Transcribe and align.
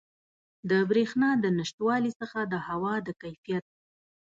د 0.69 0.71
بریښنا 0.89 1.29
د 1.43 1.45
نشتوالي 1.59 2.11
څخه 2.21 2.39
د 2.51 2.53
هوا 2.67 2.95
د 3.05 3.07
کیفیت 3.21 3.65